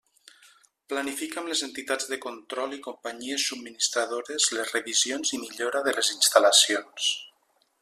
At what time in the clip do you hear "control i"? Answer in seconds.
2.23-2.79